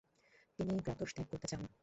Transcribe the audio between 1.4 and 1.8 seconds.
চান।